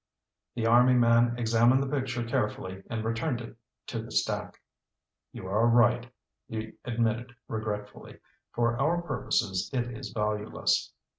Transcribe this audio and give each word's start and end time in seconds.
The 0.55 0.65
army 0.65 0.95
man 0.95 1.37
examined 1.37 1.83
the 1.83 1.87
picture 1.87 2.23
carefully 2.23 2.81
and 2.89 3.05
returned 3.05 3.39
it 3.39 3.55
to 3.85 4.01
the 4.01 4.11
stack. 4.11 4.59
"You 5.31 5.45
are 5.45 5.67
right," 5.67 6.11
he 6.49 6.73
admitted 6.83 7.35
regretfully. 7.47 8.17
"For 8.51 8.79
our 8.81 9.03
purposes 9.03 9.69
it 9.71 9.95
is 9.95 10.09
valueless." 10.09 10.91